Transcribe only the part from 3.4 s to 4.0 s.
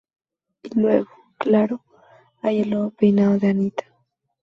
Anitta".